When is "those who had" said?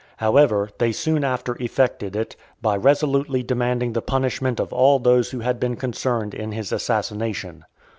4.97-5.59